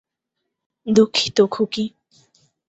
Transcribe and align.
দুঃখিত, 0.87 1.37
খুকী। 1.51 1.85